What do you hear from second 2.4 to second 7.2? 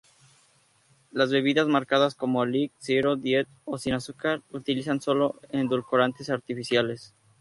"light", "zero", "diet o "sin azúcar" utilizan solo edulcorantes artificiales.